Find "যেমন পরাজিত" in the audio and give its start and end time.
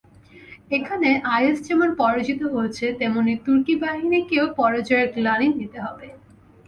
1.67-2.41